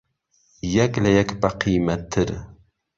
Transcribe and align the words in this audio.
یەک 0.75 0.93
له 1.03 1.09
یەک 1.17 1.29
بە 1.41 1.49
قیمتتر 1.61 2.29